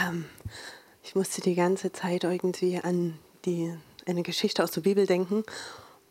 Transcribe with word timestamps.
Ähm, 0.00 0.24
ich 1.02 1.14
musste 1.14 1.40
die 1.40 1.54
ganze 1.54 1.92
Zeit 1.92 2.24
irgendwie 2.24 2.78
an 2.78 3.18
die, 3.44 3.74
eine 4.06 4.22
Geschichte 4.22 4.62
aus 4.62 4.70
der 4.70 4.82
Bibel 4.82 5.06
denken. 5.06 5.44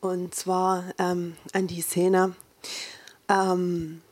Und 0.00 0.34
zwar 0.34 0.84
ähm, 0.98 1.36
an 1.52 1.66
die 1.66 1.82
Szene, 1.82 2.34
ähm, 3.28 4.02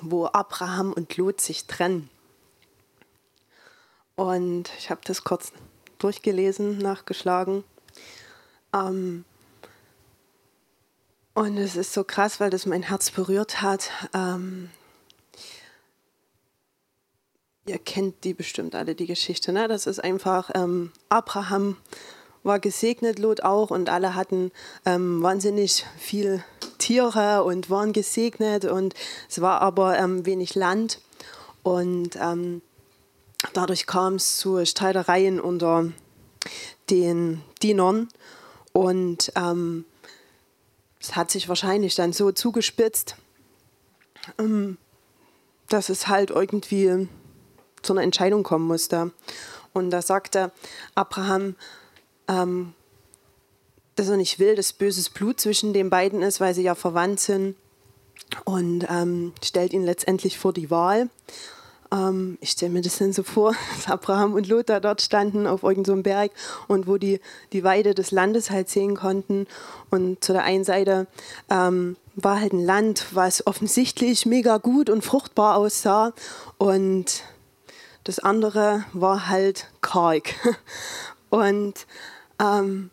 wo 0.00 0.26
Abraham 0.26 0.92
und 0.92 1.16
Lot 1.16 1.40
sich 1.40 1.66
trennen. 1.66 2.10
Und 4.16 4.70
ich 4.78 4.90
habe 4.90 5.00
das 5.04 5.24
kurz 5.24 5.52
durchgelesen, 5.98 6.78
nachgeschlagen. 6.78 7.64
Ähm, 8.72 9.24
und 11.34 11.56
es 11.56 11.74
ist 11.74 11.92
so 11.92 12.04
krass, 12.04 12.38
weil 12.38 12.50
das 12.50 12.64
mein 12.64 12.82
Herz 12.82 13.10
berührt 13.10 13.60
hat. 13.60 13.90
Ihr 17.66 17.78
kennt 17.78 18.24
die 18.24 18.34
bestimmt 18.34 18.74
alle, 18.74 18.94
die 18.94 19.06
Geschichte. 19.06 19.52
Ne? 19.52 19.68
Das 19.68 19.86
ist 19.86 19.98
einfach, 20.02 20.50
ähm, 20.54 20.92
Abraham 21.08 21.76
war 22.42 22.58
gesegnet, 22.58 23.18
Lot 23.18 23.42
auch, 23.42 23.70
und 23.70 23.88
alle 23.88 24.14
hatten 24.14 24.52
ähm, 24.84 25.22
wahnsinnig 25.22 25.86
viel 25.98 26.44
Tiere 26.78 27.42
und 27.42 27.70
waren 27.70 27.94
gesegnet 27.94 28.66
und 28.66 28.94
es 29.30 29.40
war 29.40 29.62
aber 29.62 29.98
ähm, 29.98 30.26
wenig 30.26 30.54
Land 30.54 31.00
und 31.62 32.16
ähm, 32.16 32.60
dadurch 33.54 33.86
kam 33.86 34.16
es 34.16 34.36
zu 34.36 34.64
Streitereien 34.66 35.40
unter 35.40 35.90
den 36.90 37.42
Dienern 37.62 38.08
und 38.72 39.32
ähm, 39.36 39.86
es 41.00 41.16
hat 41.16 41.30
sich 41.30 41.48
wahrscheinlich 41.48 41.94
dann 41.94 42.12
so 42.12 42.30
zugespitzt, 42.30 43.16
ähm, 44.38 44.76
dass 45.70 45.88
es 45.88 46.08
halt 46.08 46.28
irgendwie 46.28 47.08
zu 47.84 47.92
einer 47.92 48.02
Entscheidung 48.02 48.42
kommen 48.42 48.66
musste. 48.66 49.12
Und 49.72 49.90
da 49.90 50.02
sagte 50.02 50.52
Abraham, 50.94 51.56
ähm, 52.28 52.74
dass 53.96 54.08
er 54.08 54.16
nicht 54.16 54.38
will, 54.38 54.56
dass 54.56 54.72
böses 54.72 55.10
Blut 55.10 55.40
zwischen 55.40 55.72
den 55.72 55.90
beiden 55.90 56.22
ist, 56.22 56.40
weil 56.40 56.54
sie 56.54 56.62
ja 56.62 56.74
verwandt 56.74 57.20
sind. 57.20 57.56
Und 58.44 58.86
ähm, 58.88 59.32
stellt 59.42 59.72
ihn 59.72 59.84
letztendlich 59.84 60.38
vor 60.38 60.52
die 60.52 60.70
Wahl. 60.70 61.08
Ähm, 61.92 62.38
ich 62.40 62.50
stelle 62.50 62.72
mir 62.72 62.80
das 62.82 62.98
dann 62.98 63.12
so 63.12 63.22
vor, 63.22 63.54
dass 63.76 63.88
Abraham 63.88 64.34
und 64.34 64.48
Lothar 64.48 64.80
dort 64.80 65.02
standen 65.02 65.46
auf 65.46 65.62
irgendeinem 65.62 65.98
so 65.98 66.02
Berg 66.02 66.32
und 66.66 66.86
wo 66.86 66.96
die 66.96 67.20
die 67.52 67.64
Weide 67.64 67.94
des 67.94 68.10
Landes 68.10 68.50
halt 68.50 68.68
sehen 68.68 68.96
konnten. 68.96 69.46
Und 69.90 70.24
zu 70.24 70.32
der 70.32 70.44
einen 70.44 70.64
Seite 70.64 71.06
ähm, 71.50 71.96
war 72.16 72.40
halt 72.40 72.52
ein 72.52 72.64
Land, 72.64 73.06
was 73.12 73.46
offensichtlich 73.46 74.26
mega 74.26 74.58
gut 74.58 74.90
und 74.90 75.04
fruchtbar 75.04 75.56
aussah. 75.56 76.12
Und 76.58 77.22
das 78.04 78.18
andere 78.18 78.84
war 78.92 79.28
halt 79.28 79.70
karg. 79.80 80.34
Und 81.30 81.86
ähm, 82.40 82.90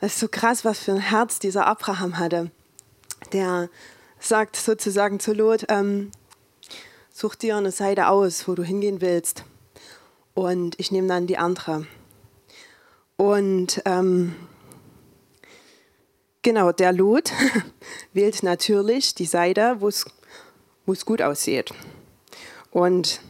es 0.00 0.14
ist 0.14 0.20
so 0.20 0.28
krass, 0.28 0.64
was 0.64 0.78
für 0.78 0.92
ein 0.92 0.98
Herz 0.98 1.38
dieser 1.38 1.66
Abraham 1.66 2.18
hatte. 2.18 2.50
Der 3.32 3.68
sagt 4.18 4.56
sozusagen 4.56 5.20
zu 5.20 5.32
Lot, 5.32 5.66
ähm, 5.68 6.10
such 7.10 7.34
dir 7.36 7.56
eine 7.56 7.70
Seite 7.70 8.08
aus, 8.08 8.48
wo 8.48 8.54
du 8.54 8.62
hingehen 8.62 9.00
willst. 9.00 9.44
Und 10.34 10.78
ich 10.78 10.90
nehme 10.90 11.08
dann 11.08 11.26
die 11.26 11.38
andere. 11.38 11.86
Und 13.16 13.82
ähm, 13.86 14.34
genau, 16.42 16.72
der 16.72 16.92
Lot 16.92 17.32
wählt 18.12 18.42
natürlich 18.42 19.14
die 19.14 19.24
Seite, 19.26 19.76
wo 19.80 19.88
es 19.88 21.06
gut 21.06 21.22
aussieht. 21.22 21.72
Und 22.70 23.20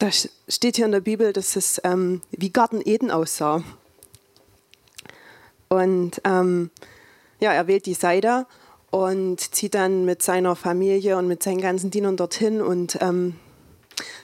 da 0.00 0.08
steht 0.48 0.76
hier 0.76 0.86
in 0.86 0.92
der 0.92 1.00
Bibel, 1.00 1.32
dass 1.32 1.56
es 1.56 1.80
ähm, 1.84 2.22
wie 2.30 2.50
Garten 2.50 2.80
Eden 2.82 3.10
aussah. 3.10 3.62
Und 5.68 6.22
ähm, 6.24 6.70
ja, 7.38 7.52
er 7.52 7.66
wählt 7.66 7.84
die 7.84 7.94
Seite 7.94 8.46
und 8.90 9.54
zieht 9.54 9.74
dann 9.74 10.06
mit 10.06 10.22
seiner 10.22 10.56
Familie 10.56 11.18
und 11.18 11.28
mit 11.28 11.42
seinen 11.42 11.60
ganzen 11.60 11.90
Dienern 11.90 12.16
dorthin 12.16 12.62
und 12.62 12.98
ähm, 13.02 13.36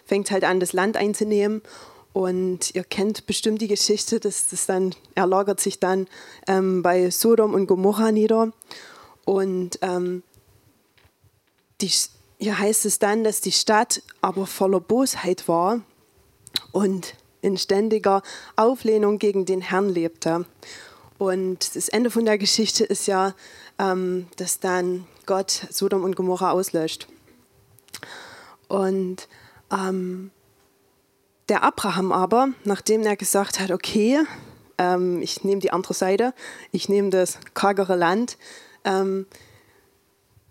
fängt 0.07 0.31
halt 0.31 0.45
an, 0.45 0.61
das 0.61 0.73
Land 0.73 0.97
einzunehmen. 0.97 1.61
Und 2.15 2.75
ihr 2.75 2.83
kennt 2.83 3.27
bestimmt 3.27 3.61
die 3.61 3.69
Geschichte, 3.69 4.19
dass 4.19 4.49
das 4.49 4.65
dann, 4.65 4.95
er 5.15 5.27
lagert 5.27 5.61
sich 5.61 5.79
dann 5.79 6.09
ähm, 6.49 6.83
bei 6.83 7.11
Sodom 7.11 7.53
und 7.53 7.67
Gomorra 7.67 8.13
nieder. 8.13 8.51
Und 9.27 9.79
ähm, 9.83 10.23
die, 11.83 11.91
hier 12.39 12.59
heißt 12.59 12.85
es 12.87 12.99
dann, 12.99 13.25
dass 13.25 13.41
die 13.41 13.53
Stadt 13.53 14.03
aber 14.21 14.47
voller 14.47 14.81
Bosheit 14.81 15.49
war 15.49 15.81
und 16.73 17.15
in 17.41 17.57
ständiger 17.57 18.23
Auflehnung 18.57 19.19
gegen 19.19 19.47
den 19.47 19.61
Herrn 19.61 19.89
lebte. 19.89 20.45
Und 21.19 21.77
das 21.77 21.89
Ende 21.89 22.11
von 22.11 22.25
der 22.25 22.39
Geschichte 22.39 22.85
ist 22.85 23.07
ja, 23.07 23.35
ähm, 23.79 24.27
dass 24.37 24.61
dann 24.61 25.07
Gott 25.25 25.67
Sodom 25.71 26.05
und 26.05 26.17
Gomorra 26.17 26.51
auslöscht. 26.51 27.07
Und 28.69 29.29
ähm, 29.71 30.31
der 31.49 31.63
Abraham 31.63 32.13
aber, 32.13 32.49
nachdem 32.65 33.03
er 33.03 33.17
gesagt 33.17 33.61
hat, 33.61 33.71
okay, 33.71 34.21
ähm, 34.79 35.23
ich 35.23 35.45
nehme 35.45 35.61
die 35.61 35.73
andere 35.73 35.95
Seite, 35.95 36.35
ich 36.73 36.89
nehme 36.89 37.11
das 37.11 37.39
kargere 37.55 37.97
Land, 37.97 38.37
ähm, 38.85 39.27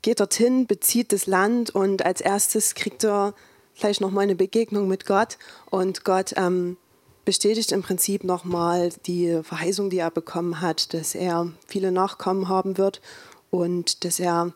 geht 0.05 0.19
dorthin, 0.19 0.67
bezieht 0.67 1.11
das 1.11 1.25
Land 1.25 1.71
und 1.71 2.05
als 2.05 2.21
erstes 2.21 2.75
kriegt 2.75 3.03
er 3.03 3.33
gleich 3.75 3.99
nochmal 3.99 4.25
eine 4.25 4.35
Begegnung 4.35 4.87
mit 4.87 5.07
Gott 5.07 5.39
und 5.71 6.05
Gott 6.05 6.35
ähm, 6.37 6.77
bestätigt 7.25 7.71
im 7.71 7.81
Prinzip 7.81 8.23
nochmal 8.23 8.91
die 9.07 9.41
Verheißung, 9.41 9.89
die 9.89 9.97
er 9.97 10.11
bekommen 10.11 10.61
hat, 10.61 10.93
dass 10.93 11.15
er 11.15 11.51
viele 11.65 11.91
Nachkommen 11.91 12.49
haben 12.49 12.77
wird 12.77 13.01
und 13.49 14.05
dass 14.05 14.19
er 14.19 14.53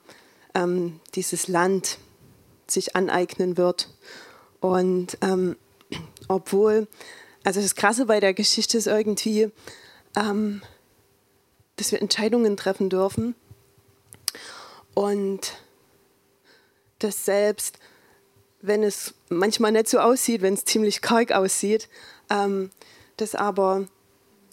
ähm, 0.53 0.99
dieses 1.15 1.47
Land 1.47 1.97
sich 2.67 2.95
aneignen 2.95 3.57
wird. 3.57 3.89
Und 4.59 5.17
ähm, 5.21 5.55
obwohl, 6.27 6.87
also 7.43 7.59
das 7.59 7.73
Krasse 7.73 8.05
bei 8.05 8.19
der 8.19 8.35
Geschichte 8.35 8.77
ist 8.77 8.85
irgendwie, 8.85 9.49
ähm, 10.15 10.61
dass 11.77 11.91
wir 11.91 12.03
Entscheidungen 12.03 12.55
treffen 12.55 12.91
dürfen 12.91 13.33
und 14.99 15.53
dass 16.99 17.23
selbst, 17.23 17.79
wenn 18.59 18.83
es 18.83 19.13
manchmal 19.29 19.71
nicht 19.71 19.87
so 19.87 19.99
aussieht, 19.99 20.41
wenn 20.41 20.55
es 20.55 20.65
ziemlich 20.65 21.01
karg 21.01 21.31
aussieht, 21.31 21.87
ähm, 22.29 22.69
dass 23.15 23.33
aber 23.33 23.87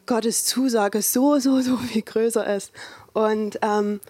Gottes 0.07 0.45
Zusage 0.45 1.03
so, 1.03 1.41
so, 1.41 1.61
so 1.63 1.77
viel 1.79 2.03
größer 2.03 2.47
ist. 2.55 2.71
Und 3.13 3.59
ähm, 3.61 4.01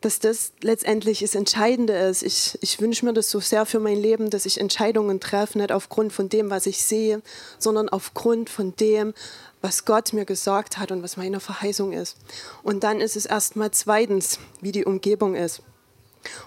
dass 0.00 0.20
das 0.20 0.52
letztendlich 0.60 1.20
das 1.20 1.34
Entscheidende 1.34 1.94
ist. 1.94 2.22
Ich, 2.22 2.56
ich 2.60 2.80
wünsche 2.80 3.04
mir 3.04 3.12
das 3.12 3.30
so 3.30 3.40
sehr 3.40 3.66
für 3.66 3.80
mein 3.80 3.96
Leben, 3.96 4.30
dass 4.30 4.46
ich 4.46 4.60
Entscheidungen 4.60 5.18
treffe, 5.18 5.58
nicht 5.58 5.72
aufgrund 5.72 6.12
von 6.12 6.28
dem, 6.28 6.50
was 6.50 6.66
ich 6.66 6.84
sehe, 6.84 7.20
sondern 7.58 7.88
aufgrund 7.88 8.48
von 8.48 8.76
dem, 8.76 9.12
was 9.60 9.84
Gott 9.84 10.12
mir 10.12 10.24
gesagt 10.24 10.78
hat 10.78 10.92
und 10.92 11.02
was 11.02 11.16
meine 11.16 11.40
Verheißung 11.40 11.92
ist. 11.92 12.16
Und 12.62 12.84
dann 12.84 13.00
ist 13.00 13.16
es 13.16 13.26
erstmal 13.26 13.72
zweitens, 13.72 14.38
wie 14.60 14.70
die 14.70 14.84
Umgebung 14.84 15.34
ist 15.34 15.62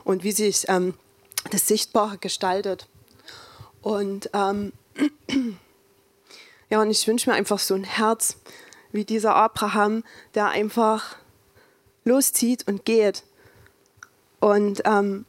und 0.06 0.24
wie 0.24 0.32
sich 0.32 0.66
ähm, 0.70 0.94
das 1.52 1.68
Sichtbare 1.68 2.18
gestaltet. 2.18 2.88
Und 3.82 4.30
ähm, 4.34 4.72
ja, 6.70 6.82
und 6.82 6.90
ich 6.90 7.06
wünsche 7.06 7.30
mir 7.30 7.36
einfach 7.36 7.60
so 7.60 7.74
ein 7.74 7.84
Herz 7.84 8.38
wie 8.94 9.04
dieser 9.04 9.36
Abraham, 9.36 10.04
der 10.36 10.48
einfach 10.48 11.18
loszieht 12.06 12.68
und 12.68 12.86
geht. 12.86 13.24
Und 14.42 14.82
ähm, 14.84 15.26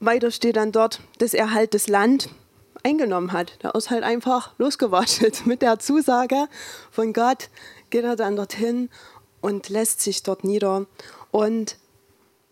weiter 0.00 0.30
steht 0.30 0.56
dann 0.56 0.72
dort, 0.72 1.00
dass 1.18 1.32
er 1.32 1.54
halt 1.54 1.72
das 1.72 1.88
Land 1.88 2.28
eingenommen 2.82 3.32
hat. 3.32 3.62
Der 3.62 3.74
ist 3.74 3.90
halt 3.90 4.04
einfach 4.04 4.52
losgewaschelt. 4.58 5.46
Mit 5.46 5.62
der 5.62 5.78
Zusage 5.78 6.48
von 6.90 7.14
Gott 7.14 7.48
geht 7.88 8.04
er 8.04 8.16
dann 8.16 8.36
dorthin 8.36 8.90
und 9.40 9.70
lässt 9.70 10.02
sich 10.02 10.22
dort 10.22 10.44
nieder. 10.44 10.86
Und 11.30 11.78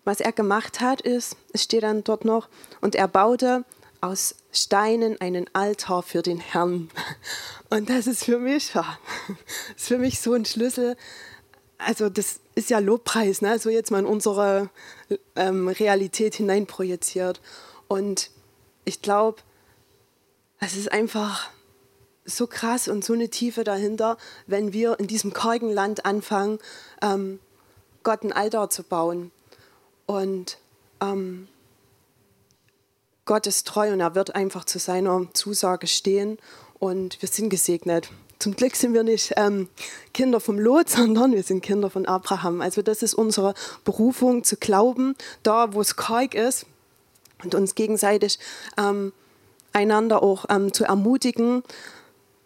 was 0.05 0.21
er 0.21 0.33
gemacht 0.33 0.81
hat, 0.81 1.01
ist, 1.01 1.37
es 1.53 1.65
steht 1.65 1.83
dann 1.83 2.05
dort 2.05 2.25
noch, 2.25 2.49
und 2.81 2.95
er 2.95 3.09
baute 3.09 3.65
aus 4.01 4.37
Steinen 4.53 5.21
einen 5.21 5.47
Altar 5.53 6.03
für 6.03 6.23
den 6.23 6.39
Herrn. 6.39 6.91
Und 7.71 7.91
das 7.91 8.07
ist 8.07 8.25
für 8.25 8.39
mich, 8.39 8.75
ja, 8.75 8.99
ist 9.75 9.89
für 9.89 9.99
mich 9.99 10.21
so 10.21 10.35
ein 10.35 10.45
Schlüssel. 10.45 10.97
Also 11.79 12.09
das 12.09 12.41
ist 12.55 12.71
ja 12.71 12.79
Lobpreis, 12.79 13.43
ne? 13.43 13.59
so 13.59 13.69
jetzt 13.69 13.91
mal 13.91 13.99
in 13.99 14.07
unsere 14.07 14.71
ähm, 15.35 15.69
Realität 15.69 16.35
hineinprojiziert. 16.37 17.41
Und 17.89 18.31
ich 18.85 19.03
glaube, 19.03 19.43
es 20.61 20.77
ist 20.77 20.91
einfach 20.91 21.51
so 22.25 22.47
krass 22.47 22.89
und 22.89 23.05
so 23.05 23.13
eine 23.13 23.29
Tiefe 23.29 23.63
dahinter, 23.63 24.17
wenn 24.47 24.73
wir 24.73 24.99
in 24.99 25.07
diesem 25.07 25.33
kargen 25.33 25.71
Land 25.71 26.05
anfangen, 26.05 26.59
ähm, 27.03 27.39
Gott 28.03 28.23
ein 28.23 28.33
Altar 28.33 28.71
zu 28.71 28.83
bauen. 28.83 29.31
Und 30.07 30.59
ähm, 31.01 31.49
Gott 33.25 33.47
ist 33.47 33.67
treu 33.67 33.93
und 33.93 34.01
er 34.01 34.15
wird 34.15 34.35
einfach 34.35 34.65
zu 34.65 34.79
seiner 34.79 35.29
Zusage 35.35 35.87
stehen. 35.87 36.39
und 36.79 37.21
wir 37.23 37.29
sind 37.29 37.49
gesegnet. 37.49 38.11
Zum 38.47 38.55
Glück 38.55 38.77
sind 38.77 38.95
wir 38.95 39.03
nicht 39.03 39.33
ähm, 39.37 39.69
Kinder 40.15 40.39
vom 40.39 40.57
Lot, 40.57 40.89
sondern 40.91 41.33
wir 41.33 41.43
sind 41.43 41.63
Kinder 41.63 41.91
von 41.91 42.07
Abraham. 42.07 42.61
Also 42.61 42.81
das 42.81 43.03
ist 43.03 43.13
unsere 43.13 43.55
Berufung 43.85 44.45
zu 44.45 44.57
glauben, 44.57 45.17
da 45.43 45.75
wo 45.75 45.81
es 45.81 45.97
karg 45.97 46.37
ist 46.37 46.65
und 47.43 47.57
uns 47.57 47.75
gegenseitig 47.75 48.39
ähm, 48.79 49.13
einander 49.73 50.23
auch 50.23 50.45
ähm, 50.49 50.73
zu 50.73 50.85
ermutigen, 50.85 51.65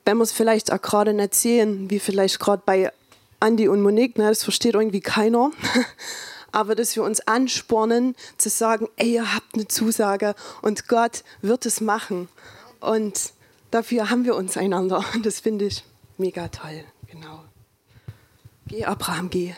wenn 0.06 0.16
wir 0.16 0.22
es 0.22 0.32
vielleicht 0.32 0.72
auch 0.72 0.80
gerade 0.80 1.12
nicht 1.12 1.34
sehen, 1.34 1.90
wie 1.90 1.98
vielleicht 1.98 2.40
gerade 2.40 2.62
bei 2.64 2.90
Andi 3.38 3.68
und 3.68 3.82
Monique, 3.82 4.16
ne, 4.16 4.30
das 4.30 4.42
versteht 4.42 4.76
irgendwie 4.76 5.02
keiner. 5.02 5.50
Aber 6.50 6.74
dass 6.74 6.96
wir 6.96 7.02
uns 7.02 7.20
anspornen, 7.28 8.16
zu 8.38 8.48
sagen, 8.48 8.88
ey, 8.96 9.12
ihr 9.12 9.34
habt 9.34 9.52
eine 9.52 9.68
Zusage 9.68 10.34
und 10.62 10.88
Gott 10.88 11.24
wird 11.42 11.66
es 11.66 11.82
machen. 11.82 12.30
Und 12.80 13.34
dafür 13.70 14.10
haben 14.10 14.24
wir 14.24 14.36
uns 14.36 14.56
einander. 14.56 15.04
Und 15.14 15.26
das 15.26 15.40
finde 15.40 15.66
ich 15.66 15.84
mega 16.18 16.48
toll. 16.48 16.84
Genau. 17.06 17.44
Geh, 18.66 18.84
Abraham, 18.84 19.30
geh. 19.30 19.54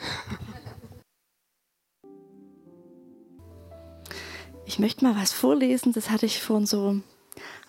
Ich 4.65 4.79
möchte 4.79 5.05
mal 5.05 5.17
was 5.17 5.33
vorlesen, 5.33 5.93
das 5.93 6.09
hatte 6.09 6.25
ich 6.25 6.41
vorhin 6.41 6.67
so 6.67 7.01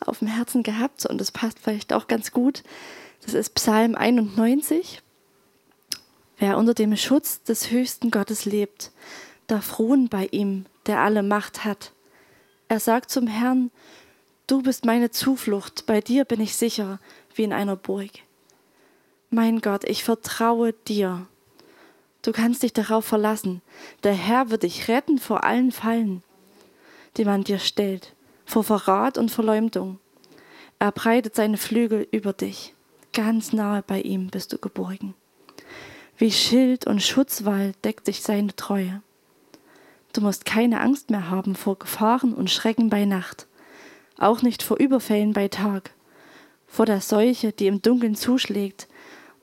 auf 0.05 0.19
dem 0.19 0.29
Herzen 0.29 0.63
gehabt 0.63 1.05
und 1.05 1.19
das 1.19 1.31
passt 1.31 1.59
vielleicht 1.59 1.91
auch 1.91 2.07
ganz 2.07 2.31
gut. 2.31 2.63
Das 3.25 3.33
ist 3.33 3.55
Psalm 3.55 3.95
91. 3.95 5.01
Wer 6.37 6.57
unter 6.57 6.73
dem 6.73 6.95
Schutz 6.95 7.43
des 7.43 7.71
höchsten 7.71 8.09
Gottes 8.09 8.45
lebt, 8.45 8.91
darf 9.47 9.79
ruhen 9.79 10.07
bei 10.07 10.27
ihm, 10.31 10.65
der 10.85 10.99
alle 10.99 11.23
Macht 11.23 11.65
hat. 11.65 11.91
Er 12.69 12.79
sagt 12.79 13.09
zum 13.09 13.27
Herrn, 13.27 13.71
Du 14.45 14.61
bist 14.61 14.83
meine 14.83 15.09
Zuflucht, 15.09 15.85
bei 15.85 16.01
dir 16.01 16.25
bin 16.25 16.41
ich 16.41 16.57
sicher 16.57 16.99
wie 17.33 17.43
in 17.43 17.53
einer 17.53 17.77
Burg. 17.77 18.11
Mein 19.29 19.61
Gott, 19.61 19.85
ich 19.85 20.03
vertraue 20.03 20.73
dir. 20.73 21.27
Du 22.21 22.33
kannst 22.33 22.63
dich 22.63 22.73
darauf 22.73 23.05
verlassen. 23.05 23.61
Der 24.03 24.13
Herr 24.13 24.49
wird 24.49 24.63
dich 24.63 24.89
retten 24.89 25.17
vor 25.17 25.45
allen 25.45 25.71
Fallen, 25.71 26.23
die 27.15 27.25
man 27.25 27.43
dir 27.43 27.57
stellt, 27.57 28.13
vor 28.45 28.63
Verrat 28.63 29.17
und 29.17 29.31
Verleumdung. 29.31 29.99
Er 30.77 30.91
breitet 30.91 31.35
seine 31.35 31.57
Flügel 31.57 32.05
über 32.11 32.33
dich. 32.33 32.73
Ganz 33.13 33.53
nahe 33.53 33.81
bei 33.81 34.01
ihm 34.01 34.27
bist 34.27 34.51
du 34.51 34.57
geborgen. 34.57 35.13
Wie 36.17 36.31
Schild 36.31 36.85
und 36.85 37.01
Schutzwall 37.01 37.73
deckt 37.85 38.07
dich 38.07 38.21
seine 38.21 38.55
Treue. 38.55 39.01
Du 40.11 40.21
musst 40.21 40.45
keine 40.45 40.81
Angst 40.81 41.09
mehr 41.09 41.29
haben 41.29 41.55
vor 41.55 41.79
Gefahren 41.79 42.33
und 42.33 42.51
Schrecken 42.51 42.89
bei 42.89 43.05
Nacht, 43.05 43.47
auch 44.17 44.41
nicht 44.41 44.63
vor 44.63 44.77
Überfällen 44.77 45.33
bei 45.33 45.47
Tag, 45.47 45.91
vor 46.67 46.85
der 46.85 47.01
Seuche, 47.01 47.51
die 47.51 47.67
im 47.67 47.81
Dunkeln 47.81 48.15
zuschlägt, 48.15 48.87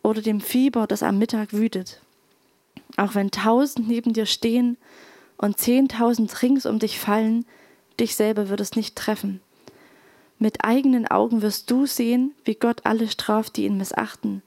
oder 0.02 0.22
dem 0.22 0.40
Fieber, 0.40 0.86
das 0.86 1.02
am 1.02 1.18
Mittag 1.18 1.52
wütet. 1.52 2.00
Auch 2.96 3.14
wenn 3.14 3.30
tausend 3.30 3.88
neben 3.88 4.12
dir 4.12 4.26
stehen 4.26 4.76
und 5.36 5.58
zehntausend 5.58 6.42
rings 6.42 6.66
um 6.66 6.78
dich 6.78 6.98
fallen, 6.98 7.44
dich 7.98 8.16
selber 8.16 8.48
wird 8.48 8.60
es 8.60 8.76
nicht 8.76 8.96
treffen. 8.96 9.40
Mit 10.38 10.64
eigenen 10.64 11.06
Augen 11.06 11.42
wirst 11.42 11.70
du 11.70 11.84
sehen, 11.84 12.34
wie 12.44 12.54
Gott 12.54 12.80
alle 12.84 13.08
straft, 13.08 13.56
die 13.56 13.66
ihn 13.66 13.76
missachten. 13.76 14.42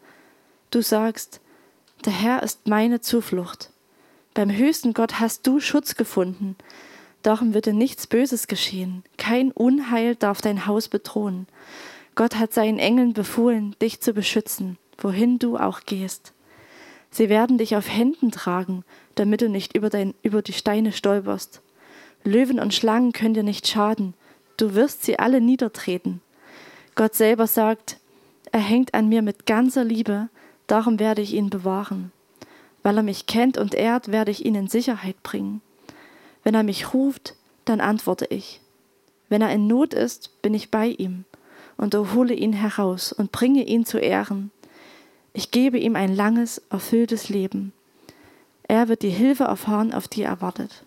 Du 0.72 0.82
sagst, 0.82 1.40
der 2.06 2.14
Herr 2.14 2.42
ist 2.42 2.68
meine 2.68 3.00
Zuflucht. 3.00 3.70
Beim 4.34 4.52
höchsten 4.52 4.94
Gott 4.94 5.20
hast 5.20 5.46
du 5.46 5.60
Schutz 5.60 5.96
gefunden. 5.96 6.56
Darum 7.24 7.54
wird 7.54 7.66
dir 7.66 7.74
nichts 7.74 8.06
Böses 8.06 8.48
geschehen. 8.48 9.04
Kein 9.18 9.52
Unheil 9.52 10.16
darf 10.16 10.42
dein 10.42 10.68
Haus 10.68 10.90
bedrohen. 10.90 11.48
Gott 12.16 12.36
hat 12.36 12.54
seinen 12.54 12.80
Engeln 12.80 13.14
befohlen, 13.14 13.76
dich 13.82 14.02
zu 14.02 14.14
beschützen, 14.14 14.78
wohin 14.98 15.40
du 15.40 15.58
auch 15.58 15.82
gehst. 15.86 16.34
Sie 17.10 17.30
werden 17.30 17.58
dich 17.58 17.76
auf 17.76 17.90
Händen 17.90 18.32
tragen, 18.32 18.84
damit 19.16 19.42
du 19.42 19.50
nicht 19.50 19.76
über, 19.76 19.90
dein, 19.90 20.14
über 20.22 20.42
die 20.42 20.54
Steine 20.54 20.92
stolperst. 20.92 21.62
Löwen 22.24 22.60
und 22.60 22.74
Schlangen 22.74 23.14
können 23.14 23.34
dir 23.34 23.44
nicht 23.44 23.68
schaden. 23.68 24.14
Du 24.58 24.76
wirst 24.76 25.04
sie 25.04 25.18
alle 25.18 25.40
niedertreten. 25.40 26.22
Gott 26.96 27.16
selber 27.16 27.48
sagt, 27.48 28.00
er 28.52 28.60
hängt 28.60 28.94
an 28.94 29.10
mir 29.10 29.22
mit 29.22 29.46
ganzer 29.46 29.84
Liebe, 29.84 30.30
darum 30.68 31.00
werde 31.00 31.22
ich 31.22 31.34
ihn 31.34 31.50
bewahren. 31.50 32.12
Weil 32.84 32.98
er 32.98 33.04
mich 33.04 33.28
kennt 33.28 33.58
und 33.58 33.74
ehrt, 33.74 34.12
werde 34.12 34.32
ich 34.32 34.46
ihn 34.46 34.56
in 34.56 34.68
Sicherheit 34.68 35.22
bringen. 35.24 35.62
Wenn 36.44 36.56
er 36.56 36.64
mich 36.64 36.94
ruft, 36.94 37.36
dann 37.66 37.82
antworte 37.82 38.26
ich. 38.26 38.62
Wenn 39.30 39.42
er 39.42 39.52
in 39.52 39.68
Not 39.68 39.94
ist, 39.94 40.42
bin 40.42 40.54
ich 40.54 40.72
bei 40.72 40.88
ihm 40.88 41.26
und 41.78 41.94
erhole 41.94 42.34
ihn 42.34 42.54
heraus 42.54 43.14
und 43.14 43.32
bringe 43.32 43.64
ihn 43.64 43.86
zu 43.86 43.98
Ehren. 43.98 44.52
Ich 45.34 45.52
gebe 45.52 45.80
ihm 45.80 45.96
ein 45.96 46.16
langes, 46.16 46.62
erfülltes 46.70 47.30
Leben. 47.30 47.74
Er 48.64 48.88
wird 48.88 49.02
die 49.02 49.10
Hilfe 49.10 49.46
erfahren, 49.46 49.94
auf 49.94 50.08
die 50.08 50.24
er 50.24 50.42
wartet. 50.42 50.84